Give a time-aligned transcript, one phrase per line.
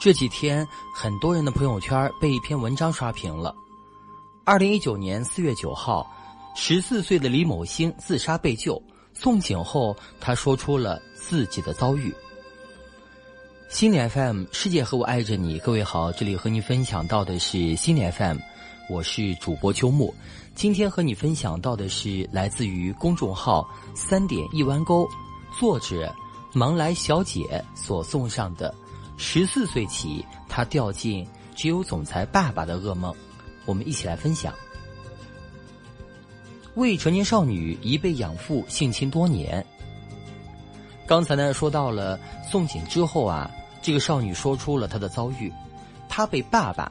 [0.00, 3.54] 这几天，很多人的朋友圈被一篇文章刷屏了。
[4.44, 6.08] 二零一九年四月九号，
[6.54, 8.80] 十四岁的李某星自杀被救，
[9.12, 12.14] 送警后，他说出了自己的遭遇。
[13.68, 18.38] 心理 FM，世界和我爱着你，各位好，这里和你分享到的是心理 FM，
[18.88, 20.14] 我是主播秋木。
[20.54, 25.06] 今天和你分享到的是来自于公众号三点一弯钩，
[25.58, 26.14] 作者
[26.54, 28.74] 芒来小姐所送上的
[29.18, 33.14] 十四岁起，她掉进只有总裁爸爸的噩梦。
[33.66, 34.54] 我们一起来分享。
[36.74, 39.66] 未成年少女一被养父性侵多年。
[41.06, 42.18] 刚才呢说到了
[42.48, 43.50] 送警之后啊，
[43.82, 45.52] 这个少女说出了她的遭遇，
[46.08, 46.90] 她被爸爸，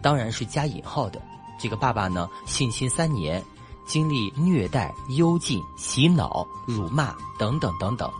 [0.00, 1.20] 当然是加引号的，
[1.58, 3.42] 这个爸爸呢性侵三年，
[3.86, 8.10] 经历虐待、幽禁、洗脑、辱骂等等等等。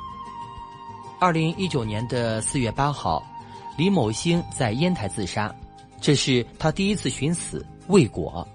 [1.20, 3.22] 二零一九年的四月八号，
[3.76, 5.54] 李某星在烟台自杀，
[6.00, 7.64] 这是他第一次寻死。
[7.88, 8.46] 未果。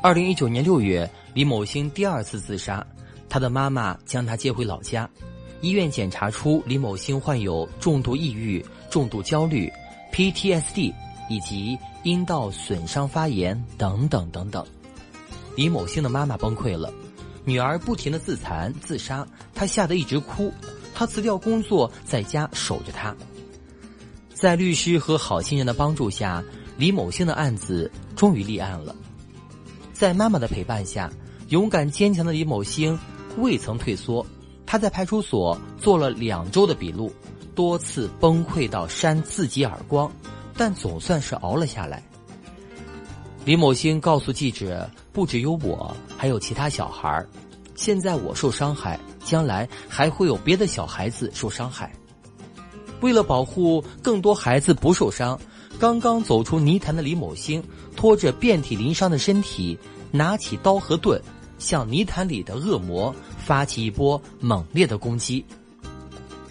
[0.00, 2.86] 二零一九年六月，李某星第二次自杀，
[3.28, 5.08] 他的妈妈将他接回老家。
[5.60, 9.70] 医院检查出李某星患有重度抑郁、重度焦虑、
[10.12, 10.94] PTSD
[11.28, 14.64] 以及阴道损伤发炎等等等等。
[15.56, 16.92] 李某星的妈妈崩溃了，
[17.44, 20.52] 女儿不停的自残自杀，她吓得一直哭。
[20.94, 23.14] 她辞掉工作，在家守着她。
[24.38, 26.44] 在律师和好心人的帮助下。
[26.78, 28.94] 李某星的案子终于立案了，
[29.94, 31.10] 在妈妈的陪伴下，
[31.48, 32.98] 勇敢坚强的李某星
[33.38, 34.26] 未曾退缩。
[34.66, 37.10] 他在派出所做了两周的笔录，
[37.54, 40.12] 多次崩溃到扇自己耳光，
[40.54, 42.02] 但总算是熬了下来。
[43.46, 47.24] 李某星告诉记者：“不只有我，还有其他小孩
[47.74, 51.90] 现在我受伤害，将来还会有别的小孩子受伤害。
[53.00, 55.38] 为了保护更多孩子不受伤。”
[55.78, 57.62] 刚刚走出泥潭的李某星，
[57.94, 59.78] 拖着遍体鳞伤的身体，
[60.10, 61.20] 拿起刀和盾，
[61.58, 65.44] 向泥潭里的恶魔发起一波猛烈的攻击。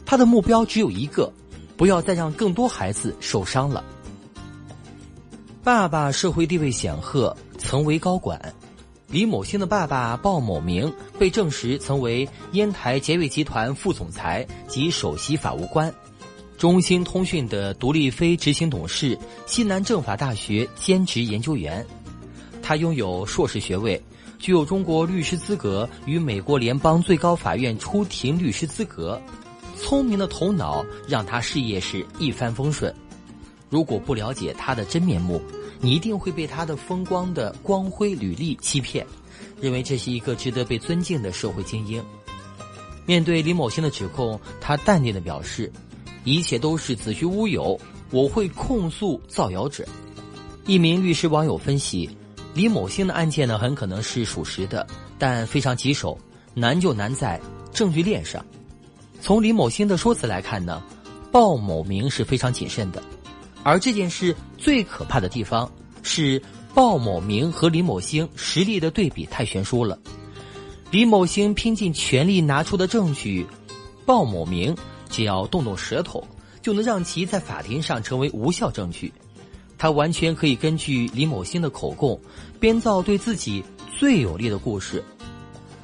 [0.05, 1.33] 他的目标只有一个，
[1.75, 3.83] 不要再让更多孩子受伤了。
[5.63, 8.39] 爸爸社会地位显赫，曾为高管。
[9.07, 15.91] 李某星的爸爸鲍某明被证实曾为烟台杰瑞集团副总裁及首席法务官。
[16.65, 19.15] 中兴通讯的独立非执行董事，
[19.45, 21.85] 西南政法大学兼职研究员，
[22.59, 24.01] 他拥有硕士学位，
[24.39, 29.21] 具有中国律师资格与美国联邦最高法院出庭律师资格。
[29.77, 32.91] 聪明的头脑让他事业是一帆风顺。
[33.69, 35.39] 如果不了解他的真面目，
[35.79, 39.05] 你一定会被他的风光的光辉履历欺骗，
[39.61, 42.03] 认为这是一个值得被尊敬的社会精英。
[43.05, 45.71] 面对李某星的指控，他淡定的表示。
[46.25, 47.79] 一切都是子虚乌有，
[48.11, 49.85] 我会控诉造谣者。
[50.65, 52.09] 一名律师网友分析，
[52.55, 54.85] 李某星的案件呢很可能是属实的，
[55.19, 56.17] 但非常棘手，
[56.55, 57.39] 难就难在
[57.71, 58.43] 证据链上。
[59.21, 60.81] 从李某星的说辞来看呢，
[61.31, 63.03] 鲍某明是非常谨慎的，
[63.61, 65.71] 而这件事最可怕的地方
[66.01, 66.41] 是
[66.73, 69.97] 鲍某明和李某星实力的对比太悬殊了。
[70.89, 73.45] 李某星拼尽全力拿出的证据，
[74.07, 74.75] 鲍某明。
[75.15, 76.21] 只要动动舌头，
[76.61, 79.13] 就能让其在法庭上成为无效证据。
[79.77, 82.19] 他完全可以根据李某新的口供，
[82.59, 83.63] 编造对自己
[83.97, 85.01] 最有利的故事。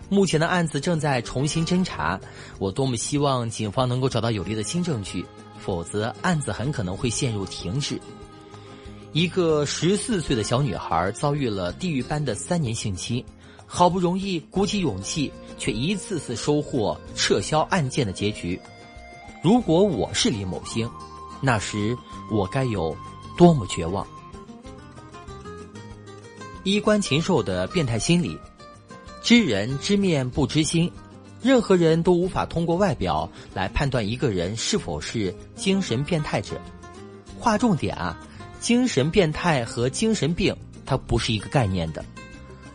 [0.09, 2.19] 目前的案子正在重新侦查，
[2.59, 5.25] 我多么希望警方能够找到有力的新证据，
[5.57, 7.97] 否则案子很可能会陷入停滞。
[9.13, 13.23] 一个十四岁的小女孩遭遇了地狱般的三年性侵，
[13.65, 18.59] 好不容易鼓起勇气，却一次次收获撤销案件的结局。
[19.41, 20.87] 如果我是李某星，
[21.41, 21.97] 那时
[22.29, 22.95] 我该有
[23.35, 24.05] 多么绝望！
[26.63, 28.37] 衣冠禽兽的变态心理，
[29.23, 30.91] 知人知面不知心，
[31.41, 36.61] 任何人都无法通过外表来判断一个人是否是精神变态者。
[37.39, 38.19] 划重点啊，
[38.59, 40.55] 精神变态和精神病
[40.85, 42.05] 它不是一个概念的。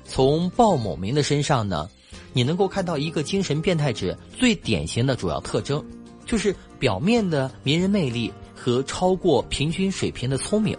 [0.05, 1.89] 从鲍某明的身上呢，
[2.33, 5.85] 你能够看到一个精神变态者最典型的主要特征。
[6.27, 10.77] 就是表面的迷人魅力和超过平均水平的聪明。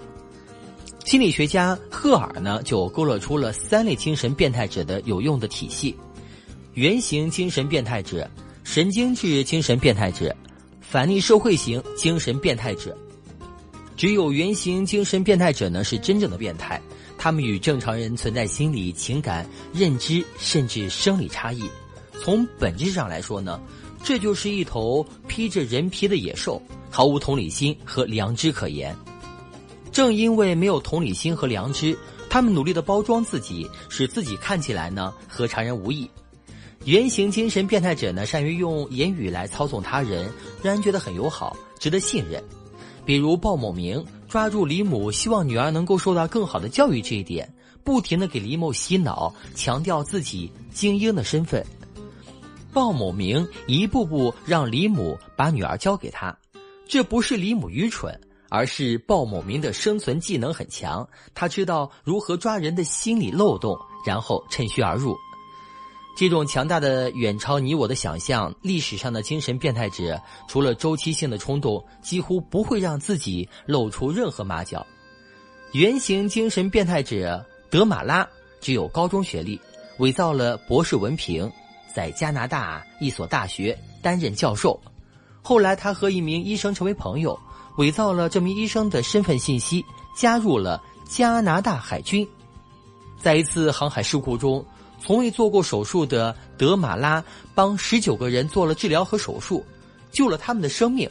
[1.05, 5.95] 心理学家赫尔呢就勾勒出了三类精神变态者的有用的体系：
[6.73, 8.29] 原型精神变态者、
[8.65, 10.35] 神经质精神变态者、
[10.81, 12.95] 反逆社会型精神变态者。
[13.95, 16.79] 只有原型精神变态者呢是真正的变态，
[17.17, 21.63] 他们与正常人存在心理、情感、认知甚至生理差异。
[22.21, 23.61] 从本质上来说呢。
[24.03, 28.95] 这就是一头披着人皮的野兽，毫无同理心和良知可言。
[29.91, 31.97] 正因为没有同理心和良知，
[32.29, 36.09] 他们努力的包装自己，使自己看起来呢和常人无异。
[36.85, 42.41] 原型精神变态者呢，善于用言语来操纵他人，让人觉得很友好，值得信任。
[43.03, 47.51] 比如鲍某明抓住李母希望女儿能够受到更好的教育这一点，
[47.83, 51.65] 不停的给李某洗脑，强调自己精英的身份。
[52.73, 56.37] 鲍某明一步步让李母把女儿交给他，
[56.87, 58.19] 这不是李母愚蠢，
[58.49, 65.17] 而是鲍某明的生存技能很强，他知道如何抓人的心理漏洞，然后趁虚而入。
[66.15, 74.85] 这种强大的远超你我的想象，历史上的精神变态者除了周期性的冲动，几乎不会让自己露出任何马脚。
[75.73, 78.27] 原型精神变态者德马拉
[78.59, 79.59] 只有高中学历，
[79.99, 81.51] 伪造了博士文凭，
[81.97, 84.79] 在加拿大一所大学担任教授。
[85.41, 87.39] 后来他和一名医生成为朋友，
[87.79, 89.83] 伪造了这名医生的身份信息，
[90.15, 90.79] 加入了
[91.09, 92.27] 加拿大海军。
[93.19, 94.63] 在一次航海事故中。
[94.99, 97.23] 从未做过手术的德马拉
[97.53, 99.63] 帮十九个人做了治疗和手术，
[100.11, 101.07] 救了他们的生命。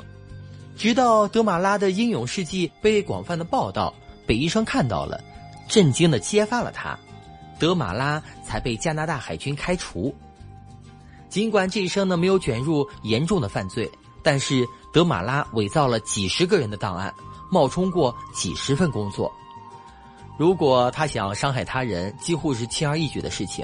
[0.76, 3.94] 直到德马拉的英勇事迹被广泛的报道，
[4.26, 5.22] 被医生看到了，
[5.68, 6.98] 震惊的揭发了他，
[7.60, 10.12] 德马拉才被加拿大海军开除。
[11.36, 13.86] 尽管这一生呢没有卷入严重的犯罪，
[14.22, 17.12] 但是德马拉伪造了几十个人的档案，
[17.50, 19.30] 冒充过几十份工作。
[20.38, 23.62] 如果他想伤害他人，几乎是轻而易举的事情。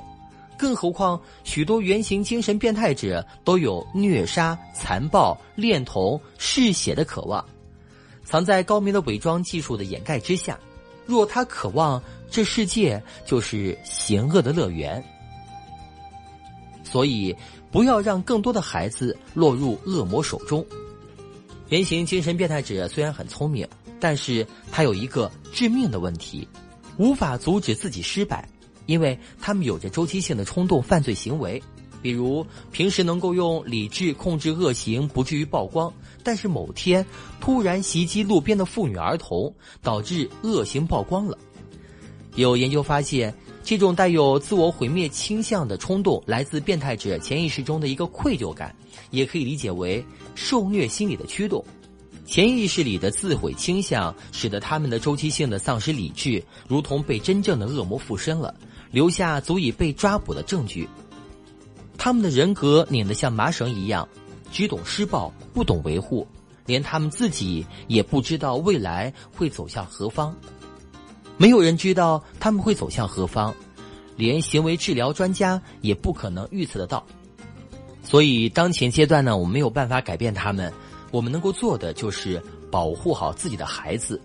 [0.58, 7.42] 更何况，许多原型精神变态者都有虐杀、残暴、恋童、嗜血的渴望，
[8.22, 10.58] 藏在高明的伪装技术的掩盖之下。
[11.06, 15.02] 若他渴望这世界就是邪恶的乐园，
[16.84, 17.34] 所以
[17.72, 20.64] 不要让更多的孩子落入恶魔手中。
[21.70, 23.66] 原型精神变态者虽然很聪明，
[23.98, 26.46] 但是他有一个致命的问题，
[26.98, 28.48] 无法阻止自己失败。
[28.86, 31.62] 因为他们有着周期性的冲动犯罪行为，
[32.02, 35.88] 比如平时能够用理智控制恶行，不至于曝光；
[36.24, 37.06] 但是某天
[37.40, 41.38] 突然袭击路边的妇女儿童，导致恶行曝光了。
[42.34, 48.74] 有研究发现，这种带有自我毁灭倾向的冲动来自变态者潜意识中的一个愧疚感，
[49.10, 50.04] 也可以理解为
[50.34, 51.64] 受虐心理的驱动。
[52.24, 58.54] 潜意识里的自毁倾向，使得他们的周期性的丧失理智，如同被真正的恶魔附身了。
[58.90, 60.86] 留下足以被抓捕的证据。
[61.96, 64.06] 他们的人格拧得像麻绳一样，
[64.52, 66.26] 只懂施暴，不懂维护，
[66.66, 70.36] 连他们自己也不知道未来会走向何方。
[71.36, 73.54] 没有人知道他们会走向何方，
[74.16, 77.04] 连行为治疗专家也不可能预测得到。
[78.04, 80.72] 所以，当前阶段呢，我们没有办法改变他们，
[81.10, 84.20] 我们能够做的就是保护好自己的孩子。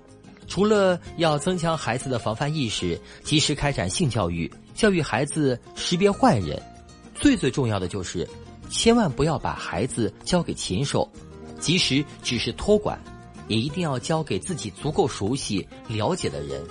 [0.48, 6.62] 除了要增强孩子的防范意识，及时开展性教育，教育孩子识别坏人，
[7.14, 8.28] 最最重要的就是，
[8.70, 11.08] 千万不要把孩子交给禽兽，
[11.60, 12.98] 即使只是托管，
[13.48, 16.64] 也一定要交给自己足够熟悉、了解的人，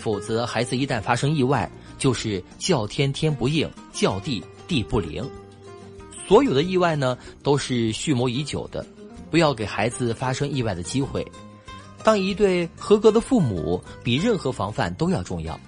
[0.00, 5.28] 否则孩子一旦发生意外，就是叫天天不应，叫地地不灵。
[6.26, 8.84] 所有的意外呢，都是蓄谋已久的，
[9.30, 11.26] 不要给孩子发生意外的机会。
[12.02, 15.58] 当一对合格的父母，比任何防范都要重要。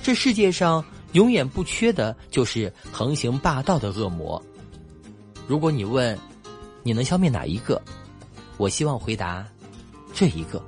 [0.00, 4.40] 这世界上永远不缺的就是横行霸道的恶魔。
[5.48, 6.16] 如果你问，
[6.84, 7.82] 你能消灭哪一个？
[8.56, 9.44] 我希望回答，
[10.14, 10.62] 这一个。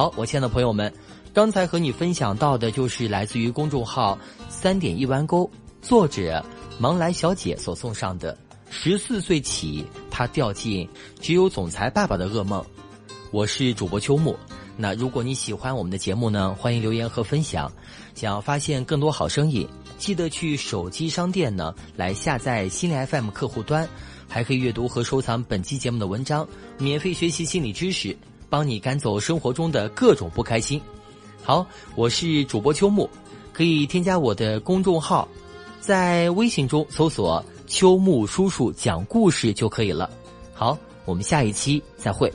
[0.00, 0.90] 好，我亲爱的朋友们，
[1.34, 5.50] 刚才和你分享到的就是来自于公众号“三点一弯钩”
[5.82, 6.42] 作者
[6.78, 8.34] 芒来小姐所送上的。
[8.70, 10.88] 十四岁起，他掉进
[11.20, 12.64] 只有总裁爸爸的噩梦。
[13.30, 14.34] 我是主播秋木。
[14.74, 17.70] 那如果你喜欢我们的节目呢，欢迎留言和分享。
[18.14, 23.86] 想要发现更多好声音，记得去手机商店呢来下载心理 FM 客户端，
[24.26, 28.16] 还可以阅读和收藏本期节目的文章，免费学习心理知识，
[28.50, 30.78] 帮你赶走生活中的各种不开心。
[31.42, 31.64] 好，
[31.94, 33.08] 我是主播秋木，
[33.52, 35.26] 可以添加我的公众号，
[35.80, 37.42] 在微信中搜索。
[37.66, 40.10] 秋木叔叔讲故事就可以了。
[40.52, 42.28] 好，我们下一期再会。